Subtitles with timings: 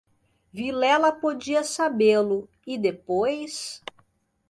[0.51, 3.83] Vilela podia sabê-lo, e depois...